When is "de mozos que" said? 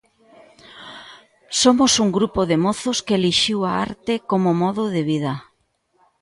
2.49-3.15